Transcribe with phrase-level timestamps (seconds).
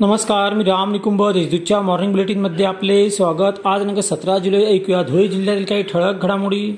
[0.00, 3.60] नमस्कार मी राम निकुंभ देशदूतच्या मॉर्निंग बुलेटिनमध्ये आपले स्वागत.
[3.64, 6.76] आज दिनांक सतरा जुलै ऐकूया धुळे जिल्ह्यातील काही ठळक घडामोडी.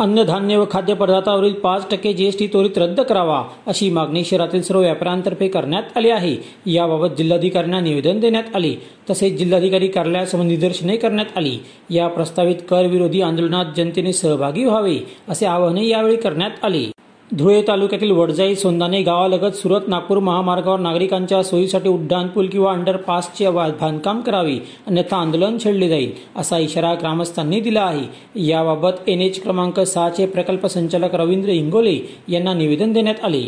[0.00, 5.96] अन्नधान्य व खाद्यपदार्थावरील पाच टक्के जीएसटी त्वरित रद्द करावा अशी मागणी शहरातील सर्व व्यापाऱ्यांतर्फे करण्यात
[5.96, 6.36] आली आहे.
[6.66, 8.74] याबाबत जिल्हाधिकाऱ्यांना निवेदन देण्यात आले
[9.10, 11.58] तसेच जिल्हाधिकारी कार्यालयासमोर निदर्शने करण्यात आली.
[11.90, 14.98] या प्रस्तावित करविरोधी आंदोलनात जनतेने सहभागी व्हावे
[15.28, 16.90] असे आवाहनही यावेळी करण्यात आले.
[17.30, 24.58] धुळे तालुक्यातील वडजाई सोंदाने गावालगत सुरत नागपूर महामार्गावर नागरिकांच्या सोयीसाठी उड्डाणपूल किंवा अंडरपासचे बांधकाम करावे
[24.86, 28.06] अन्यथा आंदोलन छेडले जाईल असा इशारा ग्रामस्थांनी दिला आहे.
[28.46, 33.46] याबाबत एन एच क्रमांक सहाचे प्रकल्प संचालक रवींद्र इंगोले यांना निवेदन देण्यात आले.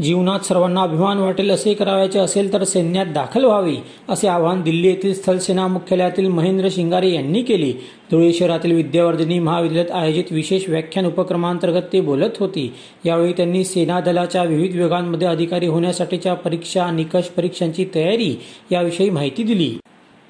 [0.00, 3.74] जीवनात सर्वांना अभिमान वाटेल असे करावयाचे असेल तर सैन्यात दाखल व्हावे
[4.08, 7.72] असे आवाहन दिल्ली येथील स्थलसेना मुख्यालयातील महेंद्र शिंगारे यांनी केले.
[8.10, 12.72] धुळे शहरातील विद्यावर्धिनी महाविद्यालयात आयोजित विशेष व्याख्यान उपक्रमांतर्गत ते बोलत होते.
[13.04, 18.34] यावेळी त्यांनी सेना दलाच्या विविध विभागांमध्ये अधिकारी होण्यासाठीच्या परीक्षा निकष परीक्षांची तयारी
[18.70, 19.74] याविषयी माहिती दिली.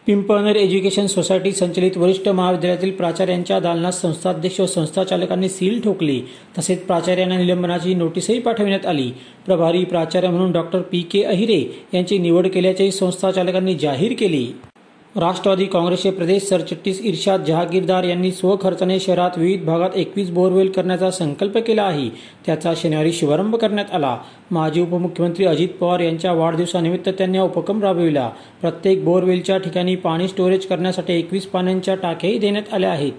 [0.06, 6.20] पिंपळनेर एज्युकेशन सोसायटी संचलित वरिष्ठ महाविद्यालयातील प्राचार्यांच्या दालनात संस्थाध्यक्ष व संस्थाचालकांनी सील ठोकली.
[6.58, 9.10] तसेच प्राचार्यांना निलंबनाची नोटीसही पाठविण्यात आली.
[9.46, 11.62] प्रभारी प्राचार्य म्हणून डॉक्टर पी के अहिरे
[11.94, 14.71] यांची निवड केल्याचेही संस्थाचालकांनी जाहीर केले.
[15.16, 21.58] राष्ट्रवादी काँग्रेसचे प्रदेश सरचिटणीस इर्शाद जहागीरदार यांनी स्वखर्चाने शहरात विविध भागात एकवीस बोरवेल करण्याचा संकल्प
[21.58, 22.08] केला आहे.
[22.46, 24.16] त्याचा शनिवारी शुभारंभ करण्यात आला.
[24.50, 28.28] माजी उपमुख्यमंत्री अजित पवार यांच्या वाढदिवसानिमित्त त्यांनी हा उपक्रम राबविला.
[28.60, 33.12] प्रत्येक बोरवेलच्या ठिकाणी पाणी स्टोरेज करण्यासाठी एकवीस पाण्यांच्या टाक्याही देण्यात आल्या आहेत.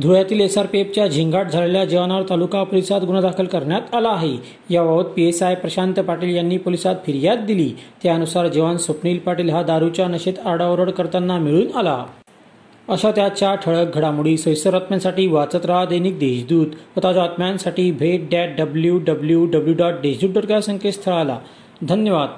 [0.00, 4.36] धुळ्यातील एसआरपीएफच्या झिंगाट झालेल्या जवानावर तालुका पोलिसात गुन्हा दाखल करण्यात आला आहे.
[4.70, 7.72] याबाबत पीएसआय प्रशांत पाटील यांनी पोलिसात फिर्याद दिली.
[8.02, 12.04] त्यानुसार जवान स्वप्नील पाटील हा दारूच्या नशेत आडाओरड करताना मिळून आला.
[12.88, 18.50] अशा त्याच्या ठळक घडामोडी सैसर बातम्यांसाठी वाचत राहा दैनिक देशदूत व ताज्या बातम्यांसाठी भेट that
[18.58, 21.38] W W W dot Deshdoot dot या संकेतस्थळाला.
[21.88, 22.28] धन्यवाद.